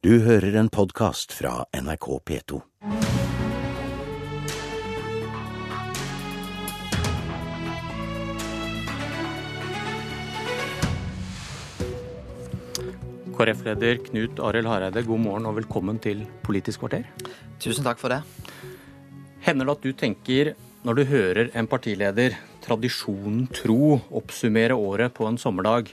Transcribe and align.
Du 0.00 0.14
hører 0.24 0.54
en 0.56 0.70
podkast 0.72 1.34
fra 1.36 1.66
NRK 1.76 2.06
P2. 2.24 2.58
KrF-leder 13.36 14.00
Knut 14.06 14.40
Arild 14.40 14.70
Hareide, 14.72 15.02
god 15.04 15.20
morgen 15.20 15.50
og 15.50 15.58
velkommen 15.58 16.00
til 16.00 16.24
Politisk 16.48 16.80
kvarter. 16.80 17.04
Tusen 17.60 17.84
takk 17.84 18.00
for 18.00 18.08
det. 18.08 18.22
Hender 19.44 19.68
det 19.68 19.74
at 19.76 19.84
du 19.84 19.92
tenker, 19.92 20.54
når 20.80 20.96
du 20.96 21.08
hører 21.12 21.52
en 21.52 21.68
partileder, 21.68 22.40
tradisjonen 22.64 23.50
tro, 23.52 23.98
oppsummere 24.08 24.80
året 24.80 25.12
på 25.12 25.28
en 25.28 25.36
sommerdag, 25.36 25.92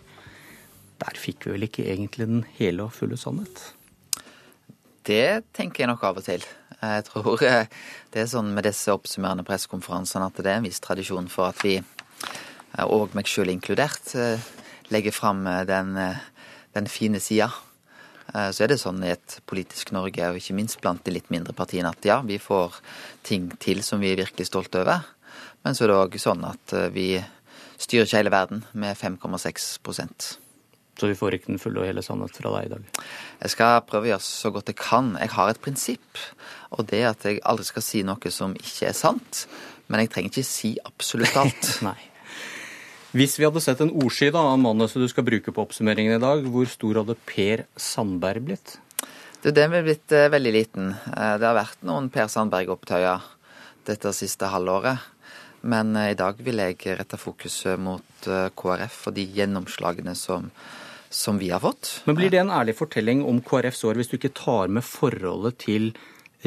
der 1.03 1.19
fikk 1.19 1.49
vi 1.49 1.57
vel 1.57 1.67
ikke 1.67 1.91
egentlig 1.91 2.31
den 2.31 2.45
hele 2.55 2.87
og 2.87 2.95
fulle 2.95 3.19
sannhet? 3.19 3.73
Det 5.07 5.53
tenker 5.55 5.85
jeg 5.85 5.87
nok 5.87 6.01
av 6.03 6.17
og 6.19 6.25
til. 6.25 6.43
Jeg 6.81 7.03
tror 7.07 7.43
eh, 7.47 7.69
det 8.11 8.21
er 8.21 8.27
sånn 8.27 8.49
med 8.55 8.65
disse 8.67 8.91
oppsummerende 8.91 9.45
pressekonferansene 9.47 10.27
at 10.27 10.41
det 10.43 10.51
er 10.51 10.59
en 10.59 10.67
viss 10.67 10.81
tradisjon 10.83 11.29
for 11.31 11.53
at 11.53 11.61
vi, 11.63 11.77
eh, 11.79 12.83
og 12.83 13.15
meg 13.15 13.29
sjøl 13.29 13.53
inkludert, 13.53 14.11
eh, 14.19 14.43
legger 14.91 15.15
fram 15.15 15.45
den 15.67 15.95
den 16.77 16.87
fine 16.91 17.19
sida. 17.19 17.49
Så 18.27 18.63
er 18.63 18.69
det 18.69 18.77
sånn 18.77 18.99
i 19.03 19.09
et 19.09 19.37
politisk 19.49 19.89
Norge, 19.95 20.27
og 20.29 20.37
ikke 20.37 20.53
minst 20.53 20.77
blant 20.83 21.01
de 21.03 21.13
litt 21.15 21.31
mindre 21.33 21.55
partiene, 21.57 21.89
at 21.89 22.05
ja, 22.05 22.19
vi 22.21 22.37
får 22.37 22.75
ting 23.25 23.47
til 23.57 23.81
som 23.83 24.03
vi 24.03 24.11
er 24.11 24.19
virkelig 24.19 24.45
stolte 24.51 24.83
over. 24.83 25.07
Men 25.65 25.75
så 25.75 25.87
er 25.87 25.91
det 25.91 25.97
òg 25.97 26.19
sånn 26.21 26.45
at 26.45 26.75
vi 26.93 27.15
styrer 27.81 28.05
ikke 28.05 28.19
hele 28.19 28.35
verden 28.35 28.65
med 28.77 28.99
5,6 28.99 29.71
Så 30.97 31.09
vi 31.11 31.17
får 31.17 31.37
ikke 31.37 31.51
den 31.51 31.61
fulle 31.61 31.83
og 31.83 31.85
hele 31.85 32.01
sannhet 32.01 32.33
fra 32.39 32.51
deg 32.55 32.67
i 32.67 32.73
dag? 32.73 33.01
Jeg 33.43 33.53
skal 33.53 33.83
prøve 33.85 34.07
å 34.07 34.11
gjøre 34.15 34.25
så 34.25 34.51
godt 34.53 34.71
jeg 34.71 34.79
kan. 34.81 35.11
Jeg 35.21 35.33
har 35.35 35.51
et 35.51 35.61
prinsipp, 35.61 36.21
og 36.73 36.87
det 36.89 37.03
er 37.03 37.11
at 37.11 37.25
jeg 37.27 37.41
aldri 37.45 37.67
skal 37.67 37.85
si 37.85 38.01
noe 38.07 38.31
som 38.33 38.55
ikke 38.57 38.89
er 38.89 38.97
sant. 38.97 39.45
Men 39.87 40.03
jeg 40.03 40.11
trenger 40.13 40.33
ikke 40.33 40.47
si 40.49 40.73
absolutt 40.89 41.37
alt. 41.37 41.69
Nei. 41.87 41.99
Hvis 43.17 43.37
vi 43.39 43.45
hadde 43.47 43.61
sett 43.63 43.79
en 43.81 43.93
ordsky 43.95 44.31
av 44.35 44.57
manuset 44.59 44.99
du 44.99 45.07
skal 45.09 45.25
bruke 45.25 45.53
på 45.53 45.63
oppsummeringen 45.63 46.17
i 46.17 46.21
dag, 46.21 46.43
hvor 46.51 46.67
stor 46.69 47.03
hadde 47.03 47.15
Per 47.29 47.63
Sandberg 47.79 48.43
blitt? 48.49 48.75
Du, 49.43 49.51
Den 49.53 49.71
ville 49.71 49.85
blitt 49.85 50.11
uh, 50.17 50.27
veldig 50.33 50.53
liten. 50.53 50.91
Uh, 51.13 51.37
det 51.39 51.47
har 51.47 51.55
vært 51.55 51.85
noen 51.87 52.09
Per 52.13 52.27
Sandberg-opptøyer 52.33 53.23
dette 53.87 54.11
siste 54.17 54.49
halvåret. 54.51 55.05
Men 55.67 55.95
uh, 55.95 56.09
i 56.11 56.17
dag 56.17 56.39
vil 56.43 56.63
jeg 56.63 56.97
rette 56.99 57.19
fokuset 57.19 57.79
mot 57.79 58.27
KrF 58.27 58.99
og 59.09 59.15
de 59.17 59.25
gjennomslagene 59.37 60.15
som, 60.17 60.49
som 61.09 61.39
vi 61.39 61.51
har 61.53 61.63
fått. 61.63 62.01
Men 62.07 62.17
blir 62.19 62.33
det 62.33 62.41
en 62.41 62.53
ærlig 62.53 62.77
fortelling 62.79 63.23
om 63.27 63.41
KrFs 63.45 63.83
år 63.87 63.99
hvis 63.99 64.11
du 64.11 64.17
ikke 64.17 64.35
tar 64.37 64.71
med 64.73 64.85
forholdet 64.87 65.59
til 65.67 65.91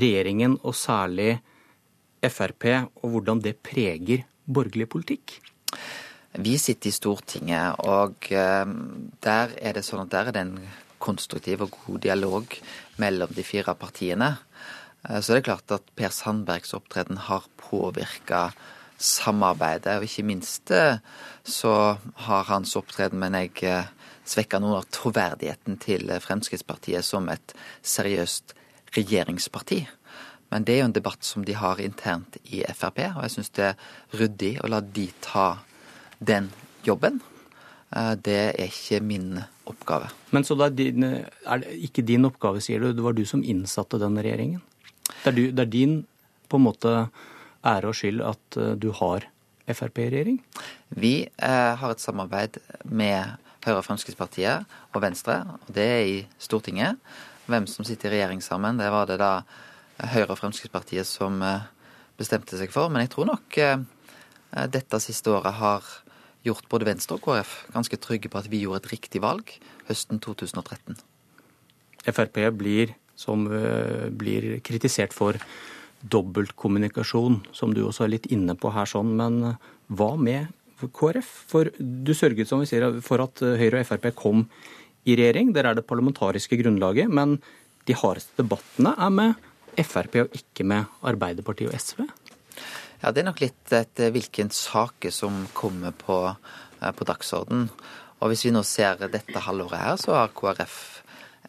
regjeringen, 0.00 0.58
og 0.62 0.76
særlig 0.78 1.38
Frp, 2.20 2.66
og 3.00 3.14
hvordan 3.14 3.40
det 3.40 3.56
preger 3.64 4.26
borgerlig 4.44 4.90
politikk? 4.92 5.38
Vi 6.38 6.58
sitter 6.60 6.90
i 6.90 6.94
Stortinget, 6.94 7.80
og 7.80 8.28
eh, 8.30 8.74
der 9.24 9.54
er 9.56 9.74
det 9.74 9.82
sånn 9.86 10.04
at 10.04 10.12
der 10.12 10.30
er 10.30 10.36
det 10.36 10.44
en 10.44 10.58
konstruktiv 11.02 11.64
og 11.64 11.78
god 11.86 12.02
dialog 12.04 12.54
mellom 13.00 13.32
de 13.34 13.44
fire 13.46 13.74
partiene. 13.74 14.34
Så 15.00 15.22
så 15.24 15.32
er 15.32 15.38
det 15.38 15.46
klart 15.46 15.72
at 15.72 15.86
Per 15.96 16.12
Sandbergs 16.12 16.74
opptreden 16.76 17.16
har 17.24 17.46
påvirka 17.56 18.50
samarbeidet, 19.00 19.96
og 19.98 20.06
ikke 20.06 20.26
minst 20.28 20.70
eh, 20.76 21.00
så 21.44 21.74
har 22.26 22.50
hans 22.50 22.76
opptreden, 22.78 23.20
men 23.22 23.38
jeg, 23.38 23.86
svekka 24.30 24.60
noe 24.62 24.82
av 24.82 24.90
troverdigheten 24.94 25.78
til 25.82 26.12
Fremskrittspartiet 26.22 27.02
som 27.02 27.26
et 27.32 27.54
seriøst 27.82 28.54
regjeringsparti. 28.94 29.80
Men 30.50 30.66
det 30.66 30.74
er 30.74 30.82
jo 30.82 30.90
en 30.90 30.94
debatt 30.94 31.26
som 31.26 31.44
de 31.46 31.54
har 31.58 31.80
internt 31.82 32.38
i 32.50 32.62
Frp, 32.74 33.02
og 33.14 33.24
jeg 33.24 33.34
syns 33.36 33.52
det 33.56 33.66
er 33.70 33.90
ryddig 34.20 34.52
å 34.60 34.70
la 34.70 34.80
de 34.82 35.06
ta 35.22 35.48
den 36.18 36.50
jobben. 36.86 37.20
Eh, 37.94 38.14
det 38.18 38.38
er 38.50 38.68
ikke 38.68 39.00
min 39.02 39.40
oppgave. 39.70 40.10
Men 40.34 40.46
så 40.46 40.56
det 40.58 40.68
er, 40.68 40.76
din, 40.78 41.06
er 41.06 41.62
det 41.62 41.76
ikke 41.88 42.06
din 42.06 42.26
oppgave, 42.26 42.62
sier 42.62 42.82
du. 42.82 42.92
Det 42.94 43.04
var 43.04 43.14
du 43.16 43.24
som 43.26 43.44
innsatte 43.46 44.00
den 44.02 44.18
regjeringen? 44.18 44.62
Det 45.10 45.30
er, 45.32 45.36
du, 45.36 45.44
det 45.50 45.66
er 45.66 45.70
din 45.70 46.00
på 46.50 46.58
en 46.58 46.66
måte 46.66 46.94
ære 47.66 47.90
og 47.90 47.96
skyld 47.96 48.22
at 48.24 48.60
eh, 48.60 48.74
du 48.80 48.90
har 48.96 49.28
Frp 49.70 50.00
i 50.02 50.08
regjering? 50.10 50.38
Vi 50.88 51.14
eh, 51.26 51.72
har 51.78 51.92
et 51.92 52.02
samarbeid 52.02 52.58
med 52.84 53.36
Høyre 53.64 53.82
og 53.82 53.86
Fremskrittspartiet 53.86 54.64
og 54.94 55.02
Venstre, 55.04 55.42
og 55.46 55.74
det 55.76 55.84
er 55.84 56.04
i 56.08 56.16
Stortinget. 56.40 56.96
Hvem 57.50 57.66
som 57.68 57.84
sitter 57.84 58.08
i 58.10 58.16
regjering 58.16 58.42
sammen, 58.42 58.80
det 58.80 58.88
var 58.90 59.06
det 59.10 59.20
da 59.20 59.42
Høyre 60.00 60.32
og 60.32 60.40
Fremskrittspartiet 60.40 61.08
som 61.08 61.42
eh, 61.44 61.68
bestemte 62.20 62.58
seg 62.60 62.72
for. 62.72 62.92
Men 62.92 63.04
jeg 63.04 63.14
tror 63.14 63.30
nok 63.32 63.58
eh, 63.60 63.82
dette 64.72 65.02
siste 65.02 65.32
året 65.32 65.58
har 65.60 65.86
gjort 66.46 66.68
både 66.72 66.88
Venstre 66.88 67.18
og 67.18 67.24
KrF 67.24 67.52
ganske 67.74 68.00
trygge 68.00 68.30
på 68.32 68.40
at 68.40 68.48
vi 68.50 68.62
gjorde 68.64 68.84
et 68.84 68.92
riktig 68.94 69.20
valg 69.22 69.52
høsten 69.90 70.20
2013. 70.22 70.96
Frp 72.08 72.40
blir, 72.56 72.94
som, 73.14 73.44
eh, 73.52 74.08
blir 74.08 74.60
kritisert 74.64 75.12
for 75.12 75.36
dobbeltkommunikasjon, 76.02 77.40
som 77.52 77.74
du 77.76 77.82
også 77.84 78.06
er 78.06 78.14
litt 78.16 78.30
inne 78.32 78.56
på 78.58 78.72
her, 78.74 78.88
sånn. 78.88 79.12
Men 79.18 79.38
eh, 79.52 79.70
hva 79.98 80.14
med 80.20 80.50
KrF? 80.80 81.30
For 81.50 81.70
du 81.78 82.12
sørget 82.16 82.48
som 82.48 82.62
vi 82.62 82.68
sier, 82.70 83.00
for 83.04 83.22
at 83.24 83.42
eh, 83.44 83.58
Høyre 83.60 83.82
og 83.82 83.90
Frp 83.90 84.10
kom 84.18 84.46
i 85.04 85.16
regjering. 85.18 85.52
Der 85.56 85.70
er 85.70 85.78
det 85.78 85.88
parlamentariske 85.88 86.58
grunnlaget. 86.60 87.12
Men 87.12 87.38
de 87.88 87.96
hardeste 87.96 88.40
debattene 88.40 88.94
er 88.96 89.14
med 89.14 89.48
Frp 89.80 90.18
og 90.24 90.34
ikke 90.36 90.66
med 90.66 90.88
Arbeiderpartiet 91.06 91.70
og 91.70 91.78
SV? 91.78 92.04
Ja, 93.00 93.12
Det 93.12 93.22
er 93.22 93.30
nok 93.30 93.40
litt 93.40 93.72
etter 93.72 94.12
hvilken 94.12 94.50
saker 94.52 95.12
som 95.14 95.46
kommer 95.56 95.92
på, 95.96 96.36
eh, 96.80 96.92
på 96.92 97.04
dagsorden. 97.08 97.70
Og 98.20 98.28
hvis 98.28 98.44
vi 98.44 98.52
nå 98.52 98.62
ser 98.64 99.00
dette 99.08 99.40
halvåret 99.40 99.80
her, 99.80 99.96
så 99.96 100.18
har 100.18 100.34
KrF 100.36 100.76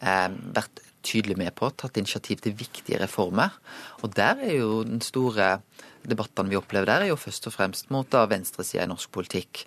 eh, 0.01 0.29
vært 0.55 0.79
tydelig 1.05 1.37
med 1.39 1.53
på, 1.57 1.69
tatt 1.75 1.97
initiativ 1.99 2.43
til 2.43 2.57
viktige 2.57 2.99
reformer. 3.01 3.55
Og 4.01 4.13
der 4.17 4.41
er 4.41 4.55
jo 4.59 4.81
den 4.87 5.01
store 5.05 5.59
debattene 6.07 6.51
vi 6.51 6.59
opplever 6.59 6.89
der, 6.89 7.05
er 7.05 7.11
jo 7.11 7.19
først 7.19 7.47
og 7.49 7.55
fremst 7.55 7.91
mot 7.93 8.09
da 8.11 8.25
venstresida 8.29 8.85
i 8.85 8.91
norsk 8.91 9.11
politikk. 9.13 9.65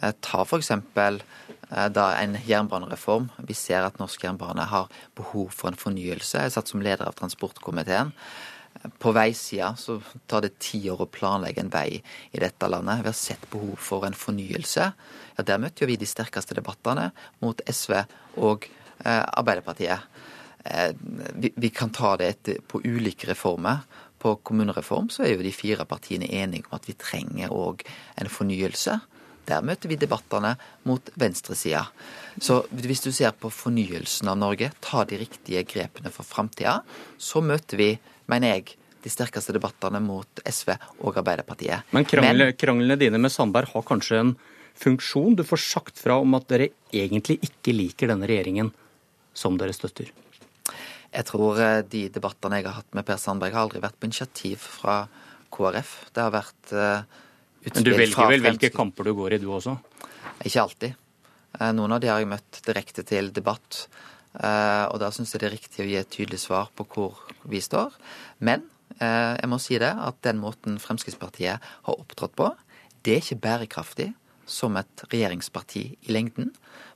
Eh, 0.00 0.12
ta 0.22 0.44
f.eks. 0.44 0.70
Eh, 0.70 1.88
da 1.94 2.06
en 2.20 2.36
jernbanereform. 2.46 3.30
Vi 3.48 3.56
ser 3.56 3.86
at 3.86 3.98
norsk 4.02 4.24
jernbane 4.24 4.68
har 4.70 4.88
behov 5.18 5.50
for 5.54 5.70
en 5.70 5.80
fornyelse. 5.80 6.44
Jeg 6.44 6.54
satt 6.54 6.70
som 6.70 6.84
leder 6.84 7.08
av 7.08 7.18
transportkomiteen. 7.18 8.14
På 9.02 9.10
veisida 9.12 9.72
så 9.76 9.98
tar 10.30 10.44
det 10.44 10.60
ti 10.62 10.78
år 10.88 11.02
å 11.04 11.10
planlegge 11.10 11.60
en 11.64 11.72
vei 11.72 11.98
i 11.98 12.40
dette 12.40 12.68
landet. 12.70 13.02
Vi 13.02 13.10
har 13.10 13.18
sett 13.18 13.48
behov 13.52 13.74
for 13.82 14.06
en 14.06 14.16
fornyelse. 14.16 14.92
Ja, 15.36 15.42
Der 15.42 15.58
møtte 15.58 15.84
jo 15.84 15.90
vi 15.90 15.98
de 16.00 16.06
sterkeste 16.06 16.54
debattene 16.54 17.10
mot 17.42 17.60
SV 17.66 18.04
og 18.38 18.68
eh, 19.04 19.24
Arbeiderpartiet. 19.26 20.06
Eh, 20.64 20.92
vi, 21.34 21.52
vi, 21.56 21.70
kan 21.70 21.90
ta 21.90 22.16
det 22.20 22.28
etter, 22.34 22.60
på 22.66 22.82
ulike 22.84 23.30
reformer. 23.30 23.84
På 24.20 24.34
kommunereform 24.36 25.08
så 25.08 25.24
er 25.24 25.34
jo 25.34 25.44
de 25.44 25.52
fire 25.54 25.86
partiene 25.88 26.28
enige 26.28 26.68
om 26.68 26.76
at 26.76 26.88
vi 26.88 26.96
trenger 27.00 27.54
òg 27.56 27.86
en 28.20 28.28
fornyelse. 28.28 28.98
Der 29.48 29.64
møter 29.64 29.88
vi 29.88 29.96
debattene 29.98 30.52
mot 30.86 31.08
venstresida. 31.18 31.86
Så 32.38 32.60
hvis 32.70 33.00
du 33.00 33.08
ser 33.16 33.32
på 33.32 33.48
fornyelsen 33.50 34.28
av 34.28 34.36
Norge, 34.38 34.68
ta 34.84 35.06
de 35.08 35.22
riktige 35.22 35.64
grepene 35.64 36.12
for 36.12 36.28
framtida, 36.28 36.82
så 37.18 37.40
møter 37.40 37.80
vi 37.80 37.90
mener 38.30 38.54
jeg, 38.54 38.76
de 39.00 39.08
sterkeste 39.08 39.54
debattene 39.56 40.00
mot 40.04 40.42
SV 40.44 40.74
og 41.00 41.18
Arbeiderpartiet. 41.22 41.88
Men, 41.96 42.04
kranglene, 42.04 42.50
Men 42.50 42.58
kranglene 42.60 42.98
dine 43.00 43.18
med 43.18 43.32
Sandberg 43.32 43.72
har 43.72 43.86
kanskje 43.88 44.20
en 44.20 44.34
funksjon? 44.76 45.38
Du 45.38 45.44
får 45.48 45.64
sagt 45.64 46.02
fra 46.04 46.18
om 46.20 46.36
at 46.36 46.48
dere 46.52 46.68
egentlig 46.92 47.38
ikke 47.46 47.72
liker 47.72 48.12
denne 48.12 48.28
regjeringen 48.28 48.68
som 49.32 49.56
dere 49.60 49.72
støtter? 49.76 50.12
Jeg 51.20 51.28
tror 51.28 51.58
eh, 51.60 51.82
de 51.84 52.06
debattene 52.14 52.60
jeg 52.60 52.68
har 52.70 52.78
hatt 52.80 52.94
med 52.96 53.04
Per 53.04 53.18
Sandberg, 53.20 53.52
har 53.52 53.66
aldri 53.66 53.82
vært 53.82 53.98
på 54.00 54.08
initiativ 54.08 54.62
fra 54.78 55.02
KrF. 55.52 55.90
Det 56.14 56.22
har 56.22 56.32
vært 56.32 56.72
uh, 56.72 57.02
utspill 57.60 57.74
fra 57.74 57.82
Men 57.82 57.88
du 57.88 57.90
velger 57.98 58.30
vel 58.30 58.44
hvilke 58.46 58.70
kamper 58.72 59.10
du 59.10 59.12
går 59.18 59.36
i, 59.36 59.40
du 59.42 59.50
også? 59.52 59.74
Ikke 60.46 60.62
alltid. 60.62 60.94
Uh, 61.58 61.72
noen 61.76 61.96
av 61.96 62.00
de 62.00 62.08
har 62.08 62.22
jeg 62.22 62.30
møtt 62.30 62.62
direkte 62.64 63.04
til 63.04 63.32
debatt. 63.36 63.84
Og 64.30 64.96
da 65.02 65.08
syns 65.10 65.32
jeg 65.34 65.40
det 65.42 65.46
er 65.48 65.52
riktig 65.56 65.80
å 65.82 65.84
gi 65.88 65.96
et 65.98 66.10
tydelig 66.14 66.38
svar 66.38 66.68
på 66.78 66.84
hvor 66.92 67.16
vi 67.50 67.58
står. 67.58 67.96
Men 68.46 68.62
jeg 69.02 69.48
må 69.50 69.56
si 69.58 69.74
det 69.82 69.90
at 69.90 70.20
den 70.22 70.38
måten 70.38 70.76
Fremskrittspartiet 70.78 71.58
har 71.58 71.98
opptrådt 71.98 72.36
på, 72.38 72.46
det 73.02 73.16
er 73.16 73.24
ikke 73.24 73.40
bærekraftig 73.42 74.06
som 74.50 74.76
et 74.80 75.04
regjeringsparti 75.10 75.82
i 76.06 76.12
lengden. 76.14 76.50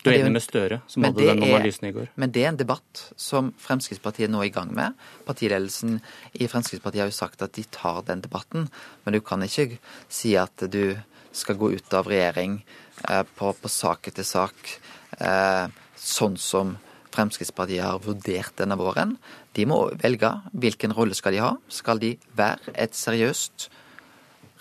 Du 0.05 0.11
er 0.11 0.19
enig 0.19 0.35
med 0.37 0.45
Støre, 0.45 0.81
som 0.91 1.07
hadde 1.07 1.25
den 1.25 1.43
analysen 1.47 1.89
i 1.89 1.93
går? 1.97 2.11
Men 2.21 2.33
det 2.35 2.43
er 2.45 2.51
en 2.51 2.61
debatt 2.61 3.05
som 3.17 3.53
Fremskrittspartiet 3.63 4.33
nå 4.33 4.43
er 4.43 4.51
i 4.51 4.55
gang 4.55 4.75
med. 4.77 4.99
Partiledelsen 5.25 5.97
i 6.35 6.49
Fremskrittspartiet 6.51 7.07
har 7.07 7.13
jo 7.13 7.17
sagt 7.17 7.45
at 7.47 7.55
de 7.57 7.65
tar 7.73 8.03
den 8.09 8.25
debatten. 8.25 8.69
Men 9.05 9.17
du 9.17 9.23
kan 9.25 9.45
ikke 9.47 9.79
si 10.13 10.35
at 10.37 10.67
du 10.69 10.99
skal 11.35 11.57
gå 11.59 11.73
ut 11.79 11.97
av 11.97 12.11
regjering 12.11 12.59
uh, 13.09 13.23
på, 13.25 13.55
på 13.57 13.71
sak 13.71 14.11
etter 14.11 14.27
sak, 14.27 14.77
sånn 15.95 16.37
som 16.43 16.75
Fremskrittspartiet 17.15 17.85
har 17.87 18.03
vurdert 18.03 18.57
denne 18.59 18.77
våren. 18.79 19.15
De 19.55 19.67
må 19.71 19.85
velge 20.03 20.33
hvilken 20.53 20.95
rolle 20.97 21.15
skal 21.15 21.37
de 21.37 21.43
ha. 21.45 21.53
Skal 21.71 22.03
de 22.03 22.17
være 22.35 22.75
et 22.75 22.97
seriøst 22.99 23.69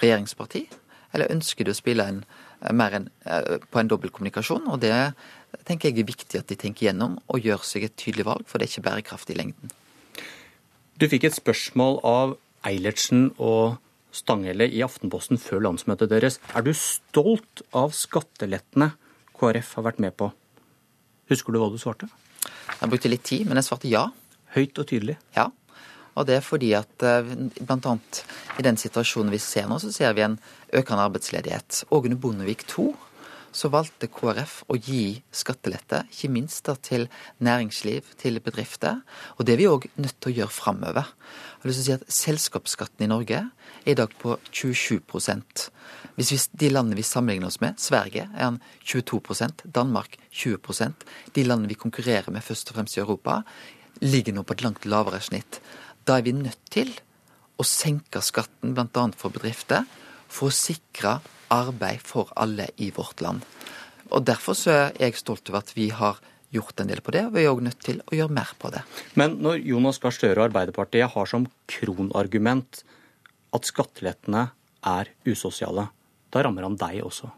regjeringsparti, 0.03 0.67
eller 1.13 1.33
ønsker 1.33 1.65
de 1.65 1.73
å 1.73 1.77
spille 1.77 2.05
en, 2.09 2.21
mer 2.71 2.95
en, 2.99 3.07
på 3.69 3.79
en 3.81 3.89
dobbeltkommunikasjon? 3.91 4.67
Og 4.71 4.79
det 4.83 4.93
tenker 5.67 5.89
jeg 5.89 6.03
er 6.03 6.09
viktig 6.09 6.39
at 6.39 6.49
de 6.49 6.57
tenker 6.59 6.87
gjennom 6.87 7.17
og 7.27 7.43
gjør 7.43 7.63
seg 7.67 7.87
et 7.87 7.97
tydelig 7.99 8.27
valg, 8.29 8.45
for 8.47 8.57
det 8.57 8.67
er 8.67 8.73
ikke 8.73 8.87
bærekraftig 8.87 9.35
i 9.35 9.39
lengden. 9.41 9.73
Du 11.01 11.07
fikk 11.09 11.27
et 11.27 11.35
spørsmål 11.35 11.99
av 12.05 12.35
Eilertsen 12.67 13.31
og 13.41 13.79
Stanghelle 14.13 14.67
i 14.69 14.83
Aftenposten 14.85 15.39
før 15.41 15.63
landsmøtet 15.67 16.11
deres. 16.11 16.37
Er 16.53 16.65
du 16.65 16.71
stolt 16.77 17.63
av 17.73 17.95
skattelettene 17.97 18.91
KrF 19.33 19.73
har 19.79 19.87
vært 19.89 20.03
med 20.03 20.15
på? 20.19 20.29
Husker 21.31 21.55
du 21.55 21.59
hva 21.59 21.71
du 21.73 21.79
svarte? 21.81 22.07
Jeg 22.79 22.91
brukte 22.91 23.09
litt 23.09 23.25
tid, 23.25 23.47
men 23.47 23.57
jeg 23.59 23.67
svarte 23.67 23.89
ja. 23.89 24.07
Høyt 24.53 24.77
og 24.77 24.85
tydelig? 24.91 25.17
Ja. 25.33 25.49
Og 26.13 26.27
det 26.29 26.37
er 26.37 26.45
fordi 26.45 26.73
at 26.77 27.05
eh, 27.07 27.31
bl.a. 27.59 27.95
i 28.59 28.65
den 28.65 28.77
situasjonen 28.79 29.33
vi 29.33 29.41
ser 29.41 29.69
nå, 29.69 29.79
så 29.81 29.91
ser 29.93 30.13
vi 30.17 30.25
en 30.25 30.37
økende 30.73 31.07
arbeidsledighet. 31.07 31.85
Og 31.89 32.05
under 32.09 32.21
Bondevik 32.21 32.67
II 32.69 32.93
så 33.53 33.69
valgte 33.69 34.09
KrF 34.09 34.63
å 34.71 34.77
gi 34.81 35.21
skattelette, 35.33 36.03
ikke 36.09 36.31
minst 36.33 36.65
da 36.65 36.73
til 36.81 37.05
næringsliv, 37.45 38.15
til 38.17 38.39
bedrifter. 38.43 39.03
Og 39.37 39.45
det 39.45 39.53
er 39.53 39.61
vi 39.61 39.69
òg 39.69 39.85
nødt 40.01 40.17
til 40.17 40.31
å 40.31 40.35
gjøre 40.39 40.55
framover. 40.55 41.11
Jeg 41.13 41.61
har 41.61 41.69
lyst 41.69 41.79
til 41.79 41.83
å 41.83 41.87
si 41.87 41.95
at 41.99 42.17
Selskapsskatten 42.17 43.05
i 43.05 43.11
Norge 43.11 43.43
er 43.83 43.91
i 43.93 43.97
dag 43.97 44.11
på 44.19 44.37
27% 44.49 45.69
Hvis 46.15 46.31
vi, 46.31 46.37
De 46.59 46.69
landene 46.69 46.97
vi 46.97 47.05
sammenligner 47.05 47.47
oss 47.47 47.61
med, 47.61 47.79
Sverige 47.79 48.27
er 48.33 48.43
han 48.43 48.59
22% 48.85 49.63
Danmark 49.65 50.17
20% 50.31 51.05
De 51.33 51.45
landene 51.45 51.71
vi 51.71 51.79
konkurrerer 51.79 52.31
med 52.31 52.43
først 52.43 52.69
og 52.69 52.77
fremst 52.77 52.97
i 52.97 53.01
Europa, 53.01 53.41
ligger 54.01 54.33
nå 54.33 54.43
på 54.43 54.53
et 54.53 54.63
langt 54.65 54.85
lavere 54.85 55.21
snitt. 55.21 55.61
Da 56.05 56.17
er 56.19 56.25
vi 56.25 56.33
nødt 56.35 56.59
til 56.73 56.91
å 57.59 57.65
senke 57.67 58.21
skatten 58.23 58.73
bl.a. 58.75 59.05
for 59.17 59.33
bedrifter 59.33 59.85
for 60.27 60.49
å 60.49 60.55
sikre 60.55 61.19
arbeid 61.53 62.01
for 62.03 62.31
alle 62.39 62.69
i 62.81 62.89
vårt 62.95 63.21
land. 63.23 63.43
Og 64.11 64.25
Derfor 64.25 64.57
er 64.69 64.91
jeg 64.99 65.17
stolt 65.17 65.49
over 65.49 65.63
at 65.63 65.73
vi 65.77 65.89
har 65.93 66.19
gjort 66.53 66.81
en 66.81 66.89
del 66.89 67.01
på 67.01 67.13
det, 67.15 67.23
og 67.27 67.37
vi 67.37 67.45
er 67.45 67.53
òg 67.53 67.63
nødt 67.65 67.79
til 67.81 68.01
å 68.05 68.17
gjøre 68.17 68.35
mer 68.35 68.51
på 68.61 68.69
det. 68.73 68.83
Men 69.17 69.39
når 69.41 69.63
Jonas 69.65 69.99
Gahr 70.01 70.13
Støre 70.13 70.37
og 70.37 70.51
Arbeiderpartiet 70.51 71.13
har 71.15 71.29
som 71.29 71.47
kronargument 71.71 72.83
at 73.53 73.69
skattelettene 73.69 74.47
er 74.85 75.09
usosiale, 75.25 75.87
da 76.33 76.43
rammer 76.45 76.67
han 76.67 76.77
deg 76.77 77.01
også? 77.05 77.31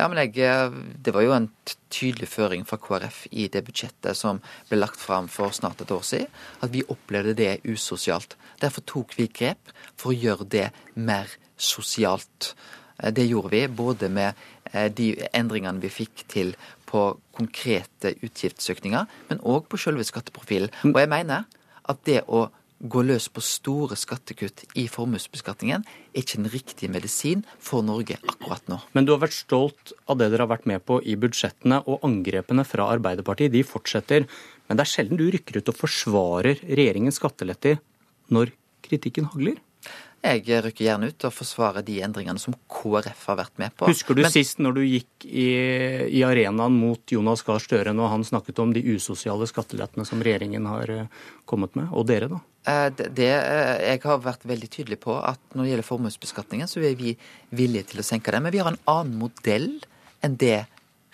Ja, 0.00 0.06
men 0.08 0.16
jeg, 0.16 0.72
Det 1.04 1.12
var 1.12 1.22
jo 1.26 1.34
en 1.36 1.50
tydelig 1.92 2.28
føring 2.32 2.64
fra 2.64 2.78
KrF 2.80 3.26
i 3.36 3.48
det 3.52 3.60
budsjettet 3.66 4.16
som 4.16 4.40
ble 4.70 4.78
lagt 4.78 4.96
fram 4.96 5.28
for 5.28 5.52
snart 5.52 5.82
et 5.84 5.92
år 5.92 6.04
siden, 6.06 6.30
at 6.64 6.72
vi 6.72 6.86
opplevde 6.88 7.34
det 7.36 7.60
usosialt. 7.68 8.36
Derfor 8.62 8.80
tok 8.88 9.12
vi 9.18 9.28
grep 9.28 9.74
for 10.00 10.14
å 10.14 10.16
gjøre 10.16 10.48
det 10.48 10.70
mer 10.94 11.28
sosialt. 11.60 12.54
Eh, 13.02 13.12
det 13.12 13.28
gjorde 13.28 13.52
vi 13.52 13.66
både 13.68 14.08
med 14.08 14.40
eh, 14.72 14.88
de 14.88 15.12
endringene 15.36 15.84
vi 15.84 15.92
fikk 15.92 16.24
til 16.32 16.54
på 16.88 17.04
konkrete 17.36 18.14
utgiftsøkninger, 18.24 19.04
men 19.28 19.44
òg 19.44 19.68
på 19.68 19.78
selve 19.84 20.06
skatteprofilen. 20.08 20.72
Og 20.94 20.96
jeg 20.96 21.12
mener 21.12 21.44
at 21.84 22.00
det 22.08 22.22
å 22.24 22.46
gå 22.80 23.02
løs 23.04 23.28
på 23.28 23.42
store 23.44 23.96
skattekutt 23.98 24.64
i 24.80 24.86
formuesbeskatningen 24.88 25.84
er 25.84 26.22
ikke 26.22 26.38
en 26.40 26.50
riktig 26.52 26.88
medisin 26.92 27.42
for 27.60 27.84
Norge 27.84 28.16
akkurat 28.24 28.64
nå. 28.72 28.80
Men 28.96 29.04
du 29.04 29.12
har 29.12 29.20
vært 29.24 29.36
stolt 29.36 29.92
av 30.08 30.20
det 30.20 30.30
dere 30.32 30.46
har 30.46 30.54
vært 30.54 30.68
med 30.70 30.84
på 30.88 31.00
i 31.04 31.16
budsjettene, 31.20 31.82
og 31.84 32.06
angrepene 32.06 32.64
fra 32.64 32.88
Arbeiderpartiet 32.94 33.52
de 33.52 33.64
fortsetter. 33.66 34.24
Men 34.68 34.80
det 34.80 34.86
er 34.86 34.92
sjelden 34.94 35.20
du 35.20 35.26
rykker 35.28 35.60
ut 35.60 35.72
og 35.72 35.76
forsvarer 35.76 36.62
regjeringens 36.64 37.20
skatteletter 37.20 37.82
når 38.32 38.54
kritikken 38.86 39.28
hagler? 39.28 39.60
Jeg 40.20 40.44
rykker 40.44 40.84
gjerne 40.84 41.08
ut 41.08 41.24
og 41.24 41.32
forsvarer 41.32 41.84
de 41.84 41.94
endringene 42.04 42.40
som 42.40 42.52
KrF 42.68 43.22
har 43.30 43.38
vært 43.38 43.54
med 43.62 43.72
på. 43.72 43.88
Husker 43.88 44.18
du 44.18 44.20
Men... 44.26 44.32
sist 44.34 44.60
når 44.60 44.76
du 44.76 44.80
gikk 44.84 45.24
i, 45.24 45.46
i 46.12 46.20
arenaen 46.26 46.76
mot 46.76 47.14
Jonas 47.14 47.40
Gahr 47.46 47.62
Støre 47.62 47.94
når 47.96 48.12
han 48.12 48.26
snakket 48.28 48.60
om 48.60 48.74
de 48.76 48.82
usosiale 48.92 49.48
skattelettene 49.48 50.04
som 50.08 50.20
regjeringen 50.20 50.68
har 50.68 50.92
eh, 50.92 51.24
kommet 51.48 51.72
med, 51.78 51.88
og 51.96 52.04
dere, 52.10 52.28
da? 52.34 52.42
Eh, 52.68 52.90
det, 52.92 53.08
det, 53.16 53.30
eh, 53.32 53.72
jeg 53.94 54.04
har 54.04 54.20
vært 54.26 54.44
veldig 54.44 54.70
tydelig 54.76 55.00
på 55.00 55.16
at 55.16 55.40
når 55.54 55.64
det 55.64 55.72
gjelder 55.72 55.88
formuesbeskatningen, 55.88 56.68
så 56.68 56.84
er 56.84 57.00
vi 57.00 57.16
villige 57.56 57.94
til 57.94 58.04
å 58.04 58.08
senke 58.12 58.36
den. 58.36 58.44
Men 58.44 58.52
vi 58.52 58.60
har 58.60 58.74
en 58.74 58.82
annen 58.92 59.16
modell 59.22 59.70
enn 60.20 60.36
det 60.40 60.66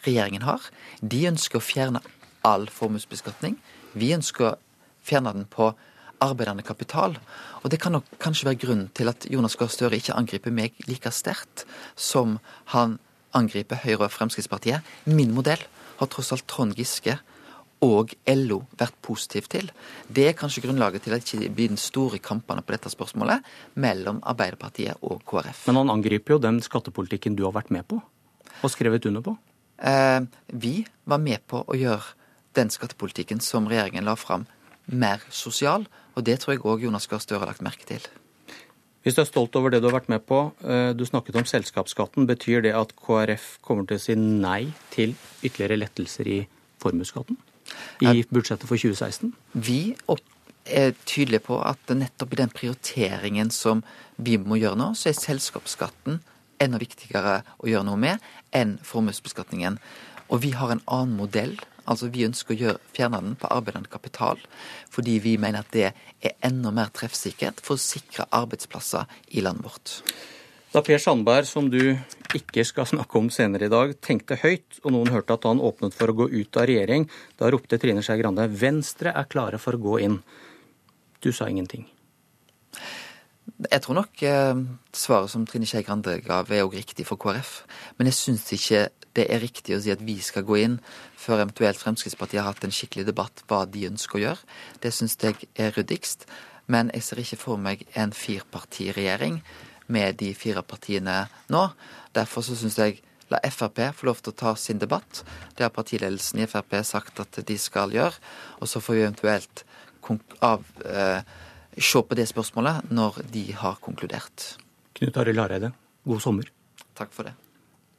regjeringen 0.03 0.43
har. 0.47 0.67
De 0.99 1.29
ønsker 1.31 1.63
å 1.63 1.67
fjerne 1.67 2.03
all 2.47 2.67
formuesbeskatning. 2.75 3.55
Vi 3.95 4.11
ønsker 4.19 4.51
å 4.51 4.57
fjerne 5.07 5.33
den 5.37 5.47
på 5.51 5.71
arbeidende 6.25 6.65
kapital. 6.67 7.17
Og 7.63 7.71
det 7.71 7.81
kan 7.83 7.97
nok 7.97 8.09
kanskje 8.23 8.49
være 8.49 8.61
grunnen 8.63 8.91
til 8.95 9.11
at 9.11 9.27
Jonas 9.31 9.57
Gahr 9.57 9.73
Støre 9.73 9.99
ikke 9.99 10.17
angriper 10.17 10.55
meg 10.55 10.77
like 10.87 11.11
sterkt 11.13 11.67
som 11.95 12.39
han 12.73 12.99
angriper 13.37 13.81
Høyre 13.83 14.09
og 14.09 14.15
Fremskrittspartiet. 14.15 14.85
Min 15.05 15.35
modell 15.37 15.63
har 15.99 16.13
tross 16.13 16.33
alt 16.33 16.47
Trond 16.49 16.77
Giske 16.77 17.19
og 17.85 18.15
LO 18.33 18.63
vært 18.79 18.97
positiv 19.05 19.49
til. 19.53 19.69
Det 20.09 20.31
er 20.31 20.37
kanskje 20.39 20.63
grunnlaget 20.65 21.05
til 21.05 21.17
at 21.17 21.25
det 21.25 21.37
ikke 21.37 21.55
blir 21.55 21.73
den 21.73 21.81
store 21.81 22.21
kampene 22.25 22.65
på 22.65 22.73
dette 22.73 22.93
spørsmålet 22.93 23.45
mellom 23.75 24.23
Arbeiderpartiet 24.25 25.03
og 25.03 25.21
KrF. 25.29 25.67
Men 25.69 25.83
han 25.83 25.93
angriper 25.99 26.37
jo 26.37 26.43
den 26.43 26.63
skattepolitikken 26.65 27.37
du 27.37 27.45
har 27.45 27.57
vært 27.57 27.73
med 27.75 27.87
på 27.89 28.01
og 28.65 28.73
skrevet 28.73 29.05
under 29.07 29.21
på? 29.21 29.35
Eh, 29.77 30.21
vi 30.57 30.87
var 31.05 31.21
med 31.21 31.45
på 31.49 31.61
å 31.61 31.77
gjøre 31.77 32.15
den 32.57 32.71
skattepolitikken 32.73 33.43
som 33.45 33.69
regjeringen 33.69 34.07
la 34.07 34.15
fram, 34.17 34.47
mer 34.87 35.25
sosial. 35.31 35.87
Og 36.17 36.25
det 36.27 36.41
tror 36.41 36.55
jeg 36.55 36.65
òg 36.65 36.87
Jonas 36.87 37.09
Gahr 37.11 37.21
Støre 37.23 37.45
har 37.45 37.53
lagt 37.53 37.65
merke 37.65 37.87
til. 37.89 38.05
Hvis 39.07 39.15
du 39.15 39.21
er 39.23 39.29
stolt 39.29 39.55
over 39.55 39.71
det 39.71 39.79
du 39.83 39.87
har 39.87 40.01
vært 40.01 40.09
med 40.11 40.25
på, 40.27 40.53
eh, 40.67 40.93
du 40.93 41.05
snakket 41.07 41.37
om 41.39 41.45
selskapsskatten. 41.47 42.27
Betyr 42.27 42.63
det 42.63 42.75
at 42.75 42.97
KrF 42.97 43.59
kommer 43.63 43.87
til 43.87 44.01
å 44.01 44.03
si 44.03 44.17
nei 44.19 44.73
til 44.91 45.15
ytterligere 45.45 45.79
lettelser 45.79 46.27
i 46.27 46.41
formuesskatten 46.83 47.39
i 48.03 48.25
budsjettet 48.31 48.67
for 48.69 48.77
2016? 48.77 49.33
Vi 49.55 49.95
er 50.67 50.95
tydelige 51.07 51.45
på 51.47 51.61
at 51.63 51.79
nettopp 51.95 52.35
i 52.35 52.41
den 52.43 52.51
prioriteringen 52.51 53.51
som 53.55 53.85
vi 54.17 54.37
må 54.39 54.59
gjøre 54.59 54.79
nå, 54.81 54.91
så 54.99 55.11
er 55.11 55.21
selskapsskatten 55.21 56.21
enda 56.63 56.81
viktigere 56.81 57.43
å 57.59 57.69
gjøre 57.71 57.87
noe 57.87 58.01
med 58.01 58.27
enn 58.57 58.79
formuesbeskatningen. 58.83 59.79
Og 60.33 60.43
vi 60.43 60.51
har 60.57 60.73
en 60.73 60.83
annen 60.87 61.17
modell 61.19 61.55
Altså 61.87 62.11
Vi 62.13 62.27
ønsker 62.27 62.55
å 62.55 62.61
gjøre, 62.61 62.83
fjerne 62.95 63.23
den 63.23 63.37
på 63.41 63.51
arbeidende 63.53 63.91
kapital, 63.91 64.41
fordi 64.93 65.19
vi 65.23 65.37
mener 65.41 65.63
at 65.63 65.73
det 65.75 65.91
er 65.91 66.39
enda 66.47 66.73
mer 66.75 66.91
treffsikkert 66.95 67.63
for 67.65 67.77
å 67.77 67.83
sikre 67.83 68.29
arbeidsplasser 68.35 69.07
i 69.39 69.45
landet 69.45 69.67
vårt. 69.67 70.01
Da 70.75 70.83
Per 70.85 70.99
Sandberg, 71.01 71.47
som 71.49 71.71
du 71.73 71.81
ikke 72.37 72.65
skal 72.67 72.89
snakke 72.91 73.17
om 73.17 73.31
senere 73.33 73.69
i 73.69 73.73
dag, 73.73 73.95
tenkte 74.05 74.37
høyt, 74.43 74.81
og 74.83 74.93
noen 74.93 75.13
hørte 75.15 75.37
at 75.39 75.47
han 75.49 75.63
åpnet 75.63 75.95
for 75.97 76.13
å 76.13 76.17
gå 76.19 76.27
ut 76.35 76.59
av 76.59 76.67
regjering, 76.69 77.07
da 77.39 77.49
ropte 77.53 77.79
Trine 77.81 78.03
Skei 78.05 78.19
Grande 78.21 78.45
Venstre 78.51 79.15
er 79.17 79.31
klare 79.31 79.61
for 79.63 79.79
å 79.79 79.81
gå 79.81 80.01
inn. 80.05 80.19
Du 81.25 81.31
sa 81.33 81.49
ingenting. 81.49 81.87
Jeg 83.71 83.81
tror 83.87 83.97
nok 84.03 84.23
eh, 84.27 84.59
svaret 84.93 85.33
som 85.33 85.47
Trine 85.49 85.69
Skei 85.71 85.87
Grande 85.87 86.19
ga, 86.25 86.43
er 86.45 86.67
òg 86.67 86.77
riktig 86.77 87.07
for 87.09 87.21
KrF. 87.23 87.63
Men 87.97 88.11
jeg 88.11 88.19
syns 88.19 88.45
ikke 88.53 88.89
det 89.17 89.27
er 89.33 89.41
riktig 89.41 89.77
å 89.77 89.81
si 89.83 89.93
at 89.93 90.03
vi 90.05 90.19
skal 90.25 90.45
gå 90.47 90.59
inn 90.61 90.77
før 91.17 91.43
eventuelt 91.43 91.81
Fremskrittspartiet 91.81 92.43
har 92.43 92.53
hatt 92.53 92.67
en 92.67 92.75
skikkelig 92.75 93.07
debatt 93.09 93.45
hva 93.49 93.65
de 93.69 93.87
ønsker 93.89 94.19
å 94.19 94.25
gjøre. 94.27 94.45
Det 94.83 94.93
syns 94.95 95.17
jeg 95.23 95.49
er 95.57 95.73
ryddigst. 95.77 96.27
Men 96.67 96.91
jeg 96.95 97.07
ser 97.07 97.23
ikke 97.23 97.39
for 97.39 97.63
meg 97.63 97.85
en 97.95 98.13
firpartiregjering 98.15 99.41
med 99.95 100.19
de 100.21 100.33
fire 100.35 100.65
partiene 100.67 101.27
nå. 101.53 101.63
Derfor 102.17 102.43
så 102.43 102.57
syns 102.59 102.79
jeg 102.81 103.01
la 103.31 103.41
Frp 103.51 103.81
få 103.95 104.09
lov 104.09 104.21
til 104.23 104.35
å 104.35 104.39
ta 104.39 104.55
sin 104.59 104.81
debatt. 104.83 105.23
Det 105.55 105.67
har 105.67 105.75
partiledelsen 105.75 106.43
i 106.43 106.49
Frp 106.51 106.79
sagt 106.87 107.23
at 107.23 107.41
de 107.47 107.59
skal 107.59 107.95
gjøre. 107.95 108.15
Og 108.61 108.71
så 108.71 108.83
får 108.83 108.99
vi 108.99 109.05
eventuelt 109.07 109.65
av, 110.41 110.65
eh, 110.85 111.23
se 111.79 112.03
på 112.03 112.15
det 112.15 112.29
spørsmålet 112.29 112.91
når 112.91 113.23
de 113.31 113.53
har 113.53 113.77
konkludert. 113.83 114.57
Knut 114.95 115.17
Arild 115.17 115.39
Hareide, 115.39 115.73
god 116.07 116.23
sommer. 116.23 116.45
Takk 116.95 117.13
for 117.13 117.25
det. 117.25 117.35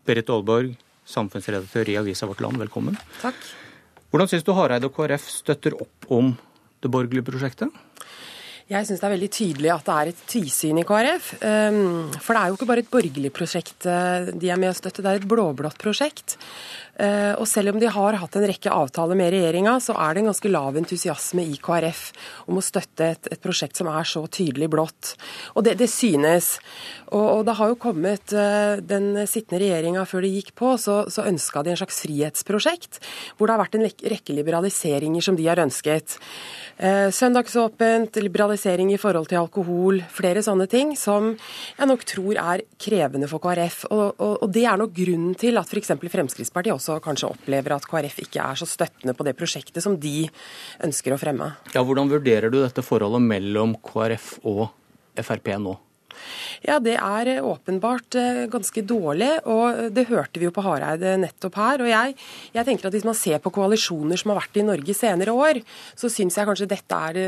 Berit 0.05 0.29
Aalborg, 0.29 0.77
samfunnsredaktør 1.07 1.89
i 1.91 1.97
avisa 2.01 2.27
Vårt 2.29 2.43
Land, 2.43 2.59
velkommen. 2.61 2.97
Takk. 3.21 3.39
Hvordan 4.11 4.31
syns 4.31 4.45
du 4.47 4.53
Hareide 4.55 4.87
og 4.87 4.95
KrF 4.95 5.27
støtter 5.31 5.75
opp 5.79 6.07
om 6.13 6.33
det 6.83 6.91
borgerlige 6.91 7.27
prosjektet? 7.27 7.71
Jeg 8.67 8.83
syns 8.83 8.99
det 8.99 9.07
er 9.07 9.13
veldig 9.13 9.29
tydelig 9.31 9.69
at 9.71 9.85
det 9.87 9.93
er 9.95 10.09
et 10.11 10.23
tvisyn 10.27 10.79
i 10.81 10.83
KrF. 10.87 11.27
Ehm, 11.47 12.09
for 12.19 12.35
det 12.35 12.41
er 12.41 12.49
jo 12.49 12.57
ikke 12.57 12.67
bare 12.67 12.83
et 12.83 12.89
borgerlig 12.91 13.31
prosjekt 13.35 13.87
eh, 13.87 14.31
de 14.35 14.49
er 14.51 14.59
med 14.59 14.73
å 14.73 14.75
støtte, 14.75 15.03
det 15.05 15.13
er 15.13 15.21
et 15.21 15.27
blå-blått 15.31 15.79
prosjekt. 15.79 16.35
Eh, 16.98 17.34
og 17.38 17.46
selv 17.50 17.74
om 17.74 17.80
de 17.82 17.89
har 17.94 18.18
hatt 18.18 18.36
en 18.39 18.46
rekke 18.50 18.74
avtaler 18.74 19.18
med 19.20 19.30
regjeringa, 19.36 19.75
så 19.84 19.94
er 20.01 20.16
det 20.16 20.24
en 20.24 20.30
ganske 20.32 20.50
lav 20.50 20.77
entusiasme 20.80 21.46
i 21.46 21.60
KrF 21.62 22.01
om 22.50 22.58
å 22.58 22.63
støtte 22.66 23.12
et, 23.13 23.30
et 23.36 23.44
prosjekt 23.44 23.77
som 23.77 23.89
er 23.92 24.08
så 24.08 24.24
tydelig 24.25 24.70
blått. 24.74 25.13
Og 25.54 25.68
det, 25.68 25.75
det 25.82 25.89
synes. 25.94 26.56
Og, 27.12 27.22
og, 27.22 27.42
det 27.48 27.56
har 27.60 27.72
jo 27.72 27.80
kommet 27.80 28.34
eh, 28.36 28.82
Den 28.84 29.13
sittende 29.30 29.62
regjeringa 29.62 30.04
før 30.10 30.25
de 30.25 30.34
gikk 30.34 30.54
på, 30.58 30.74
så, 30.82 31.04
så 31.13 31.27
ønska 31.30 31.63
de 31.63 31.75
en 31.75 31.80
slags 31.80 32.01
frihetsprosjekt, 32.04 33.01
hvor 33.38 33.48
det 33.48 33.56
har 33.56 33.63
vært 33.63 33.77
en 33.77 33.88
rekke 33.88 34.36
liberaliseringer 34.36 35.24
som 35.24 35.38
de 35.38 35.46
har 35.48 35.62
ønsket. 35.62 36.18
Eh, 36.77 37.08
søndagsåpent, 37.13 38.18
liberalisering 38.25 38.92
i 38.94 39.00
forhold 39.01 39.30
til 39.30 39.42
alkohol, 39.44 40.01
flere 40.13 40.44
sånne 40.46 40.68
ting 40.72 40.96
som 40.98 41.32
jeg 41.38 41.89
nok 41.89 42.04
tror 42.10 42.42
er 42.42 42.66
krevende 42.82 43.30
for 43.30 43.44
KrF. 43.44 43.84
Og, 43.92 44.06
og, 44.18 44.36
og 44.46 44.51
det 44.54 44.66
er 44.66 44.82
nok 44.82 44.98
grunnen 44.98 45.38
til 45.38 45.62
at 45.62 45.70
f.eks. 45.70 45.94
Fremskrittspartiet 46.08 46.74
også 46.75 46.87
også 46.96 47.03
kanskje 47.03 47.32
opplever 47.32 47.75
at 47.75 47.88
KrF 47.89 48.22
ikke 48.25 48.44
er 48.44 48.60
så 48.60 48.67
støttende 48.70 49.15
på 49.17 49.25
det 49.27 49.36
prosjektet 49.39 49.84
som 49.84 49.98
de 50.00 50.27
ønsker 50.86 51.15
å 51.15 51.20
fremme. 51.22 51.51
Ja, 51.75 51.84
Hvordan 51.84 52.12
vurderer 52.12 52.53
du 52.53 52.62
dette 52.62 52.86
forholdet 52.86 53.24
mellom 53.27 53.75
KrF 53.84 54.38
og 54.48 54.67
Frp 55.17 55.53
nå? 55.62 55.75
Ja, 56.65 56.77
det 56.83 56.95
er 56.97 57.31
eh, 57.31 57.45
åpenbart 57.45 58.17
eh, 58.19 58.43
ganske 58.51 58.83
dårlig, 58.88 59.29
og 59.50 59.91
det 59.93 60.07
hørte 60.09 60.41
vi 60.41 60.47
jo 60.47 60.53
på 60.55 60.63
Hareide 60.65 61.15
nettopp 61.21 61.57
her. 61.59 61.83
Og 61.83 61.91
jeg, 61.91 62.15
jeg, 62.55 62.67
tenker 62.67 62.89
at 62.89 62.97
hvis 62.97 63.07
man 63.07 63.17
ser 63.17 63.41
på 63.43 63.53
koalisjoner 63.55 64.19
som 64.19 64.33
har 64.33 64.41
vært 64.41 64.59
i 64.62 64.65
Norge 64.67 64.95
senere 64.97 65.36
år, 65.36 65.62
så 65.97 66.12
syns 66.12 66.39
jeg 66.39 66.50
kanskje 66.50 66.69
dette 66.71 67.01
er 67.09 67.17
det, 67.17 67.27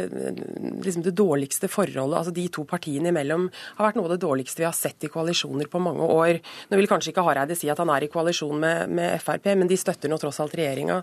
liksom 0.85 1.05
det 1.05 1.15
dårligste 1.17 1.69
forholdet. 1.71 2.17
Altså 2.21 2.35
de 2.35 2.47
to 2.53 2.65
partiene 2.69 3.13
imellom 3.13 3.47
har 3.77 3.89
vært 3.89 3.99
noe 3.99 4.09
av 4.09 4.15
det 4.15 4.23
dårligste 4.25 4.63
vi 4.63 4.69
har 4.69 4.77
sett 4.77 5.07
i 5.07 5.11
koalisjoner 5.11 5.69
på 5.71 5.81
mange 5.83 6.09
år. 6.09 6.41
Nå 6.69 6.79
vil 6.79 6.89
kanskje 6.89 7.13
ikke 7.13 7.25
Hareide 7.27 7.57
si 7.59 7.69
at 7.71 7.79
han 7.81 7.93
er 7.93 8.05
i 8.05 8.11
koalisjon 8.11 8.59
med, 8.59 8.95
med 8.99 9.17
Frp, 9.23 9.51
men 9.59 9.69
de 9.69 9.79
støtter 9.79 10.11
nå 10.11 10.19
tross 10.21 10.41
alt 10.43 10.57
regjeringa. 10.57 11.01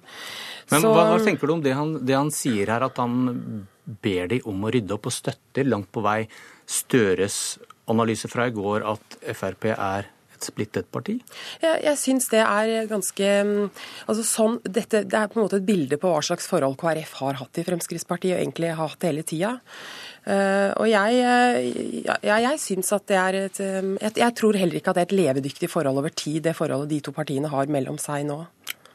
Men 0.72 0.82
så, 0.82 0.92
hva, 0.92 1.08
hva 1.12 1.22
tenker 1.22 1.48
du 1.48 1.56
om 1.56 1.64
det 1.64 1.74
han, 1.76 1.96
det 2.06 2.18
han 2.18 2.32
sier 2.34 2.74
her, 2.74 2.86
at 2.88 3.00
han 3.00 3.66
ber 4.02 4.30
de 4.32 4.42
om 4.50 4.66
å 4.66 4.72
rydde 4.74 4.96
opp 4.96 5.08
og 5.08 5.14
støtter 5.14 5.68
langt 5.68 5.92
på 5.94 6.02
vei 6.04 6.20
Støres 6.66 7.60
analyse 7.90 8.28
fra 8.30 8.48
i 8.48 8.54
går 8.54 8.84
at 8.86 9.18
Frp 9.36 9.70
er 9.74 10.10
et 10.36 10.46
splittet 10.46 10.88
parti? 10.92 11.16
Jeg, 11.62 11.80
jeg 11.84 11.98
syns 12.00 12.28
det 12.32 12.42
er 12.42 12.88
ganske 12.90 13.30
mm, 13.48 13.70
altså 14.06 14.24
sånn, 14.26 14.58
dette, 14.64 15.04
Det 15.08 15.18
er 15.18 15.30
på 15.32 15.40
en 15.40 15.46
måte 15.46 15.60
et 15.60 15.68
bilde 15.68 15.98
på 16.00 16.10
hva 16.12 16.22
slags 16.24 16.48
forhold 16.50 16.76
KrF 16.80 17.14
har 17.22 17.40
hatt 17.40 17.60
i 17.60 17.64
Fremskrittspartiet, 17.66 18.36
og 18.36 18.42
egentlig 18.42 18.74
har 18.74 18.92
hatt 18.92 19.08
hele 19.08 19.24
tida. 19.26 19.56
Uh, 20.26 20.74
og 20.82 20.88
jeg, 20.90 21.20
ja, 22.26 22.38
jeg 22.42 22.58
syns 22.58 22.90
at 22.96 23.04
det 23.06 23.18
er 23.20 23.36
et 23.44 23.60
jeg, 23.62 24.12
jeg, 24.18 24.32
tror 24.34 24.58
heller 24.58 24.80
ikke 24.80 24.90
at 24.90 24.98
det 24.98 25.04
er 25.04 25.10
et 25.12 25.20
levedyktig 25.20 25.70
forhold 25.70 26.02
over 26.02 26.10
tid, 26.10 26.40
det 26.48 26.56
forholdet 26.58 26.90
de 26.90 26.98
to 27.06 27.14
partiene 27.14 27.50
har 27.52 27.70
mellom 27.70 28.00
seg 28.02 28.26
nå. 28.26 28.40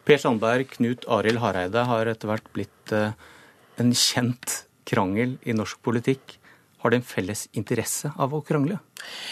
Per 0.03 0.19
Sandberg, 0.19 0.67
Knut 0.75 1.07
Arild 1.07 1.39
Hareide 1.39 1.86
har 1.88 2.10
etter 2.12 2.27
hvert 2.27 2.51
blitt 2.51 2.93
uh, 2.95 3.15
en 3.79 3.95
kjent 3.95 4.62
krangel 4.88 5.38
i 5.48 5.55
norsk 5.55 5.79
politikk. 5.86 6.40
Har 6.81 6.89
de 6.89 6.97
en 6.97 7.05
felles 7.05 7.43
interesse 7.53 8.09
av 8.17 8.33
å 8.33 8.41
krangle? 8.41 8.79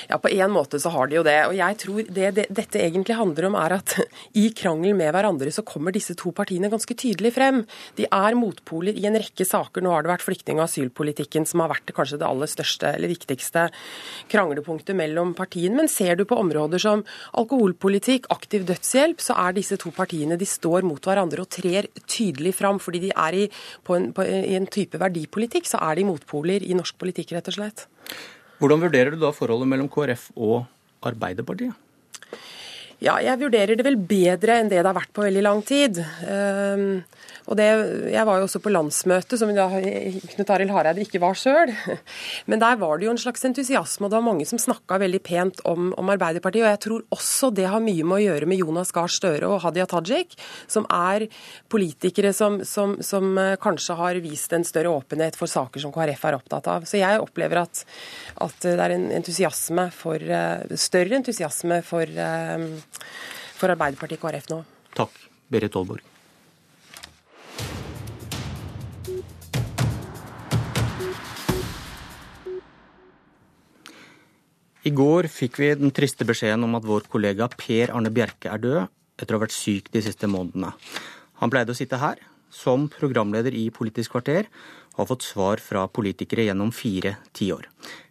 Ja, 0.09 0.19
på 0.21 0.31
en 0.31 0.53
måte 0.53 0.79
så 0.81 0.91
har 0.93 1.09
de 1.09 1.19
jo 1.19 1.25
det. 1.25 1.37
Og 1.49 1.55
jeg 1.57 1.77
tror 1.83 2.01
det, 2.07 2.29
det, 2.37 2.45
dette 2.49 2.81
egentlig 2.81 3.17
handler 3.19 3.49
om 3.49 3.57
er 3.59 3.77
at 3.79 3.95
i 4.41 4.49
krangel 4.55 4.95
med 4.97 5.11
hverandre 5.15 5.51
så 5.53 5.65
kommer 5.67 5.95
disse 5.95 6.15
to 6.19 6.33
partiene 6.35 6.71
ganske 6.71 6.95
tydelig 6.97 7.33
frem. 7.35 7.63
De 7.99 8.07
er 8.07 8.37
motpoler 8.39 8.97
i 8.97 9.07
en 9.09 9.17
rekke 9.19 9.47
saker. 9.47 9.83
Nå 9.85 9.93
har 9.93 10.05
det 10.05 10.13
vært 10.13 10.25
flyktning- 10.25 10.61
og 10.61 10.67
asylpolitikken 10.67 11.47
som 11.49 11.63
har 11.63 11.73
vært 11.73 11.93
kanskje 11.95 12.19
det 12.21 12.27
aller 12.29 12.49
største 12.49 12.93
eller 12.95 13.11
viktigste 13.11 13.67
kranglepunktet 14.31 14.97
mellom 14.97 15.35
partiene. 15.37 15.77
Men 15.81 15.91
ser 15.91 16.19
du 16.19 16.25
på 16.29 16.39
områder 16.39 16.81
som 16.81 17.05
alkoholpolitikk, 17.39 18.29
aktiv 18.33 18.65
dødshjelp, 18.69 19.21
så 19.23 19.37
er 19.45 19.57
disse 19.57 19.79
to 19.81 19.93
partiene 19.95 20.39
de 20.39 20.47
står 20.49 20.87
mot 20.87 21.03
hverandre 21.05 21.45
og 21.45 21.51
trer 21.53 21.89
tydelig 22.09 22.55
fram. 22.59 22.81
Fordi 22.81 23.03
de 23.07 23.13
er 23.15 23.41
i, 23.43 23.45
på 23.85 23.97
en, 23.97 24.11
på, 24.15 24.25
i 24.25 24.57
en 24.57 24.67
type 24.69 24.99
verdipolitikk, 25.01 25.69
så 25.69 25.81
er 25.89 25.99
de 25.99 26.09
motpoler 26.09 26.65
i 26.65 26.77
norsk 26.77 26.99
politikk, 27.01 27.35
rett 27.37 27.51
og 27.51 27.59
slett. 27.59 27.87
Hvordan 28.59 28.81
vurderer 28.83 29.13
du 29.15 29.21
da 29.21 29.29
forholdet 29.31 29.69
mellom 29.71 29.87
KrF 29.87 30.25
og 30.35 30.65
Arbeiderpartiet? 31.07 31.71
Ja, 32.99 33.15
jeg 33.23 33.39
vurderer 33.39 33.79
det 33.79 33.85
vel 33.87 33.95
bedre 33.95 34.57
enn 34.59 34.67
det 34.67 34.81
det 34.81 34.87
har 34.89 34.97
vært 34.97 35.13
på 35.15 35.23
veldig 35.23 35.43
lang 35.45 35.61
tid. 35.63 36.01
Uh, 36.23 36.99
og 37.49 37.57
det, 37.57 37.65
Jeg 38.13 38.25
var 38.27 38.37
jo 38.37 38.45
også 38.45 38.61
på 38.61 38.71
landsmøtet, 38.71 39.35
som 39.39 39.49
da 39.55 39.65
Knut 40.35 40.51
Arild 40.53 40.73
Hareide 40.73 41.01
ikke 41.01 41.21
var 41.23 41.37
sjøl. 41.37 41.71
Men 42.49 42.61
der 42.61 42.77
var 42.81 42.99
det 42.99 43.07
jo 43.07 43.13
en 43.15 43.21
slags 43.21 43.45
entusiasme, 43.47 44.05
og 44.05 44.11
det 44.11 44.19
var 44.19 44.27
mange 44.27 44.45
som 44.45 44.61
snakka 44.61 44.99
veldig 45.01 45.21
pent 45.25 45.63
om, 45.69 45.89
om, 45.97 46.11
Arbeiderpartiet. 46.13 46.65
Og 46.67 46.69
jeg 46.69 46.81
tror 46.85 47.05
også 47.15 47.49
det 47.57 47.65
har 47.71 47.81
mye 47.81 48.05
med 48.05 48.19
å 48.19 48.21
gjøre 48.21 48.49
med 48.49 48.61
Jonas 48.61 48.93
Gahr 48.93 49.09
Støre 49.09 49.49
og 49.49 49.63
Hadia 49.63 49.87
Tajik, 49.89 50.37
som 50.69 50.85
er 50.93 51.25
politikere 51.73 52.35
som, 52.37 52.59
som, 52.67 52.97
som, 53.05 53.31
eh, 53.41 53.55
kanskje 53.61 53.97
har 53.97 54.21
vist 54.21 54.53
en 54.53 54.67
større 54.67 54.93
åpenhet 54.93 55.39
for 55.39 55.49
saker 55.49 55.81
som 55.81 55.93
KrF 55.95 56.27
er 56.29 56.37
opptatt 56.37 56.69
av. 56.69 56.85
Så 56.89 57.01
jeg 57.01 57.23
opplever 57.23 57.63
at, 57.63 57.81
at 58.45 58.61
det 58.67 58.77
er 58.77 58.93
en 58.93 59.09
entusiasme 59.17 59.89
for, 59.95 60.21
eh, 60.21 60.77
større 60.77 61.17
entusiasme 61.17 61.81
for, 61.87 62.05
eh, 62.05 62.69
for 63.59 63.71
Arbeiderpartiet 63.73 64.21
KrF 64.21 64.47
nå. 64.53 64.61
Takk, 64.97 65.19
Berit 65.51 65.75
Aalborg. 65.75 66.05
I 74.87 74.91
går 74.95 75.27
fikk 75.27 75.59
vi 75.59 75.73
den 75.75 75.91
triste 75.91 76.23
beskjeden 76.25 76.63
om 76.65 76.77
at 76.77 76.85
vår 76.87 77.09
kollega 77.11 77.49
Per 77.51 77.91
Arne 77.91 78.09
Bjerke 78.15 78.47
er 78.49 78.61
død 78.63 78.79
etter 79.19 79.35
å 79.35 79.37
ha 79.37 79.43
vært 79.43 79.53
syk 79.53 79.89
de 79.91 80.01
siste 80.05 80.29
månedene. 80.31 80.71
Han 81.43 81.51
pleide 81.51 81.75
å 81.75 81.77
sitte 81.77 81.99
her 81.99 82.21
som 82.49 82.87
programleder 82.93 83.53
i 83.53 83.67
Politisk 83.75 84.15
kvarter 84.15 84.47
og 84.95 85.03
har 85.03 85.09
fått 85.11 85.27
svar 85.27 85.61
fra 85.63 85.83
politikere 85.91 86.47
gjennom 86.47 86.71
fire 86.75 87.17
tiår. 87.35 87.67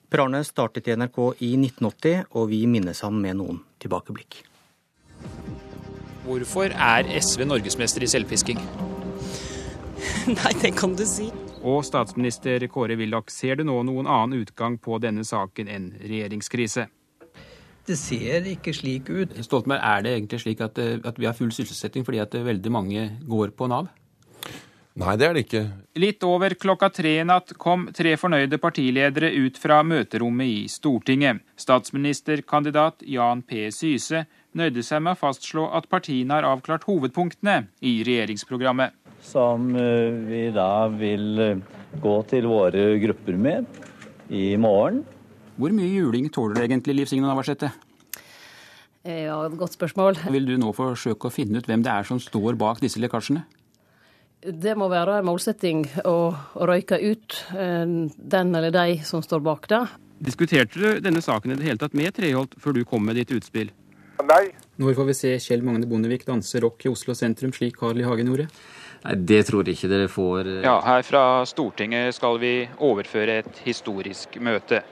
Per 0.08 0.22
Arne 0.22 0.44
startet 0.46 0.88
i 0.88 0.94
NRK 0.96 1.18
i 1.44 1.50
1980, 1.56 2.28
og 2.32 2.48
vi 2.52 2.62
minnes 2.70 3.02
ham 3.04 3.18
med 3.20 3.36
noen 3.40 3.58
tilbakeblikk. 3.82 4.44
Hvorfor 6.28 6.68
er 6.68 7.06
SV 7.16 7.46
norgesmester 7.48 8.04
i 8.04 8.08
selvfisking? 8.10 8.58
Nei, 10.36 10.50
det 10.60 10.74
kan 10.76 10.92
du 10.92 11.06
si. 11.08 11.30
Og 11.64 11.80
statsminister 11.88 12.66
Kåre 12.68 12.98
Willoch, 13.00 13.32
ser 13.32 13.56
du 13.56 13.64
nå 13.64 13.78
noen 13.88 14.04
annen 14.04 14.42
utgang 14.42 14.76
på 14.76 14.98
denne 15.00 15.24
saken 15.24 15.70
enn 15.72 15.86
regjeringskrise? 16.02 16.84
Det 17.88 17.96
ser 17.96 18.44
ikke 18.52 18.74
slik 18.76 19.08
ut. 19.08 19.32
Stoltenberg, 19.40 19.80
er 19.80 20.04
det 20.04 20.12
egentlig 20.18 20.42
slik 20.42 20.60
at, 20.60 20.76
eh, 20.76 20.98
at 21.00 21.16
vi 21.16 21.24
har 21.24 21.36
full 21.38 21.54
sysselsetting 21.54 22.04
fordi 22.04 22.20
at 22.20 22.36
veldig 22.36 22.74
mange 22.76 23.06
går 23.24 23.56
på 23.56 23.70
Nav? 23.72 23.88
Nei, 24.98 25.14
det 25.16 25.26
er 25.28 25.36
det 25.36 25.44
ikke. 25.46 25.62
Litt 26.02 26.24
over 26.26 26.52
klokka 26.58 26.90
tre 26.92 27.12
i 27.22 27.24
natt 27.24 27.54
kom 27.56 27.86
tre 27.94 28.16
fornøyde 28.18 28.58
partiledere 28.60 29.30
ut 29.46 29.56
fra 29.62 29.78
møterommet 29.86 30.50
i 30.50 30.64
Stortinget. 30.68 31.40
Statsministerkandidat 31.56 33.06
Jan 33.06 33.44
P. 33.46 33.70
Syse 33.72 34.26
nøyde 34.56 34.82
seg 34.86 35.02
med 35.04 35.16
å 35.16 35.20
fastslå 35.20 35.66
at 35.76 35.90
partiene 35.90 36.38
har 36.38 36.46
avklart 36.48 36.86
hovedpunktene 36.88 37.66
i 37.84 37.98
regjeringsprogrammet 38.06 38.96
som 39.22 39.74
eh, 39.76 40.14
vi 40.28 40.48
da 40.54 40.88
vil 40.92 41.42
eh, 41.42 41.60
gå 42.00 42.14
til 42.30 42.48
våre 42.50 42.90
grupper 43.02 43.36
med 43.36 43.66
i 44.30 44.56
morgen. 44.60 45.02
Hvor 45.58 45.74
mye 45.74 45.90
juling 45.90 46.28
tåler 46.30 46.66
egentlig 46.66 46.94
Liv 46.94 47.10
Signe 47.10 47.26
Navarsete? 47.26 47.72
Eh, 49.04 49.26
ja, 49.26 49.38
Godt 49.48 49.78
spørsmål. 49.78 50.20
Vil 50.30 50.48
du 50.48 50.56
nå 50.60 50.72
forsøke 50.76 51.28
å 51.28 51.34
finne 51.34 51.58
ut 51.60 51.68
hvem 51.68 51.84
det 51.84 51.94
er 51.94 52.08
som 52.08 52.20
står 52.22 52.58
bak 52.60 52.82
disse 52.84 53.00
lekkasjene? 53.02 53.44
Det 54.38 54.76
må 54.78 54.86
være 54.86 55.16
en 55.18 55.26
målsetting 55.26 55.82
å 56.06 56.30
røyke 56.54 56.94
ut 57.02 57.40
den 57.50 58.52
eller 58.54 58.70
de 58.70 59.00
som 59.02 59.18
står 59.18 59.42
bak 59.42 59.66
det. 59.72 59.80
Diskuterte 60.22 60.78
du 60.78 61.00
denne 61.02 61.18
saken 61.22 61.50
i 61.50 61.56
det 61.58 61.66
hele 61.66 61.82
tatt 61.82 61.96
med 61.98 62.14
Treholt 62.14 62.54
før 62.62 62.76
du 62.76 62.84
kom 62.86 63.02
med 63.02 63.18
ditt 63.18 63.34
utspill? 63.34 63.72
Nei. 64.26 64.50
Når 64.78 64.94
får 64.98 65.06
vi 65.08 65.14
se 65.14 65.30
Kjell 65.42 65.62
Magne 65.66 65.86
Bondevik 65.88 66.24
danse 66.26 66.60
rock 66.62 66.84
i 66.86 66.90
Oslo 66.90 67.14
sentrum, 67.14 67.52
slik 67.54 67.76
Carl 67.78 68.00
I. 68.00 68.06
Hagen 68.06 68.30
gjorde? 68.30 68.48
Nei, 69.04 69.14
Det 69.14 69.44
tror 69.46 69.64
jeg 69.64 69.78
ikke 69.78 69.90
dere 69.92 70.08
får. 70.10 70.40
Eh. 70.58 70.62
Ja, 70.66 70.80
Her 70.82 71.02
fra 71.06 71.24
Stortinget 71.46 72.14
skal 72.14 72.38
vi 72.42 72.68
overføre 72.78 73.38
et 73.44 73.60
historisk 73.64 74.40
møte. 74.42 74.82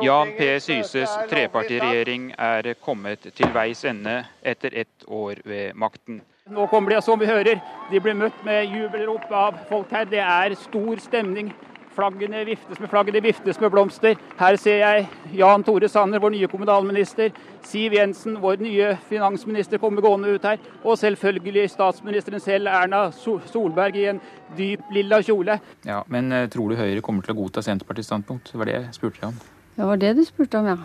Jan 0.00 0.32
P. 0.38 0.46
Syses 0.64 1.10
trepartiregjering 1.28 2.30
er 2.38 2.74
kommet 2.80 3.26
til 3.36 3.50
veis 3.52 3.84
ende 3.84 4.22
etter 4.42 4.72
ett 4.72 5.04
år 5.06 5.42
ved 5.44 5.74
makten. 5.76 6.22
Nå 6.48 6.64
kommer 6.70 6.94
de, 6.94 7.02
som 7.04 7.20
vi 7.20 7.28
hører, 7.28 7.60
de 7.90 8.00
blir 8.00 8.16
møtt 8.18 8.40
med 8.44 8.72
jubelrop 8.72 9.28
av 9.30 9.60
folk 9.68 9.92
her. 9.92 10.08
Det 10.08 10.18
er 10.24 10.56
stor 10.58 10.96
stemning 11.04 11.52
Flaggene 11.92 12.44
viftes 12.48 12.80
med 12.80 12.88
flagg, 12.90 13.10
det 13.12 13.20
viftes 13.24 13.58
med 13.60 13.72
blomster. 13.72 14.16
Her 14.38 14.56
ser 14.60 14.78
jeg 14.80 15.08
Jan 15.36 15.64
Tore 15.66 15.88
Sanner, 15.92 16.22
vår 16.22 16.32
nye 16.34 16.48
kommunalminister. 16.48 17.32
Siv 17.68 17.94
Jensen, 17.96 18.38
vår 18.42 18.62
nye 18.64 18.94
finansminister, 19.10 19.80
kommer 19.82 20.04
gående 20.04 20.32
ut 20.32 20.46
her. 20.48 20.62
Og 20.84 20.96
selvfølgelig 20.98 21.66
statsministeren 21.70 22.40
selv, 22.42 22.72
Erna 22.72 23.04
Solberg, 23.12 24.00
i 24.00 24.08
en 24.14 24.22
dyp 24.56 24.88
lilla 24.94 25.20
kjole. 25.22 25.58
Ja, 25.88 26.02
Men 26.08 26.32
eh, 26.32 26.48
tror 26.52 26.72
du 26.72 26.80
Høyre 26.80 27.04
kommer 27.04 27.24
til 27.26 27.36
å 27.36 27.40
godta 27.42 27.62
Senterpartiets 27.64 28.10
standpunkt? 28.10 28.52
Det 28.52 28.58
var 28.60 28.72
det 28.72 28.78
jeg 28.80 28.98
spurte 28.98 29.20
deg 29.20 29.30
om. 29.30 29.38
Det 29.76 29.92
var 29.92 30.02
det 30.02 30.16
du 30.16 30.24
spurte 30.28 30.60
om, 30.60 30.72
ja. 30.72 30.80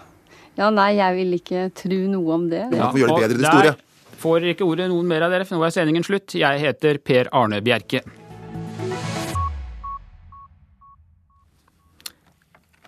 Ja, 0.58 0.70
nei, 0.74 0.92
jeg 0.98 1.18
vil 1.20 1.36
ikke 1.38 1.68
tro 1.78 1.98
noe 2.12 2.38
om 2.38 2.48
det. 2.50 2.64
Ja, 2.74 2.92
vi 2.92 3.04
gjøre 3.04 3.18
det 3.18 3.28
bedre 3.28 3.38
i 3.38 3.44
det 3.44 3.52
store? 3.52 3.76
Får 4.18 4.48
ikke 4.54 4.66
ordet 4.66 4.88
noen 4.90 5.06
mer 5.08 5.28
av 5.28 5.34
dere, 5.34 5.46
for 5.46 5.60
nå 5.60 5.68
er 5.68 5.76
sendingen 5.76 6.06
slutt. 6.06 6.34
Jeg 6.40 6.64
heter 6.64 6.98
Per 7.06 7.30
Arne 7.38 7.60
Bjerke. 7.62 8.02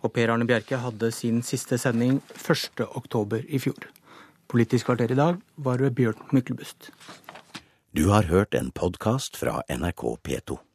Og 0.03 0.13
Per 0.15 0.31
Arne 0.31 0.47
Bjerke 0.47 0.79
hadde 0.79 1.11
sin 1.11 1.41
siste 1.43 1.79
sending 1.81 2.21
1.10 2.37 3.43
i 3.47 3.59
fjor. 3.59 3.89
Politisk 4.49 4.89
kvarter 4.89 5.11
i 5.11 5.19
dag 5.19 5.41
var 5.57 5.83
ved 5.83 5.97
Bjørn 5.97 6.29
Myklebust. 6.31 6.89
Du 7.93 8.09
har 8.09 8.29
hørt 8.29 8.55
en 8.55 8.71
podkast 8.71 9.37
fra 9.37 9.61
NRK 9.69 10.03
P2. 10.25 10.68